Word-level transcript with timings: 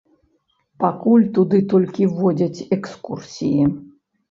Пакуль 0.83 1.25
туды 1.35 1.59
толькі 1.75 2.09
водзяць 2.17 2.65
экскурсіі. 2.79 3.71